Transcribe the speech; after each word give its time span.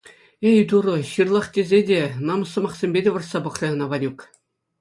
Эй, 0.51 0.61
Турӑ, 0.71 0.95
ҫырлах 1.11 1.47
тесе 1.57 1.79
те, 1.89 1.99
намӑс 2.31 2.49
сӑмахсемпе 2.57 2.99
те 3.09 3.15
вӑрҫса 3.19 3.39
пӑхрӗ 3.45 3.67
ӑна 3.75 3.85
Ванюк. 3.93 4.19